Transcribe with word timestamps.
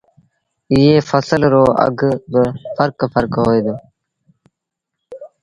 ايئي 0.71 0.95
ڦسل 1.07 1.41
رو 1.53 1.65
اگھ 1.85 2.03
با 2.31 2.43
ڦرڪ 2.75 2.99
ڦرڪ 3.13 3.31
هوئي 3.41 3.59
دو 3.65 3.75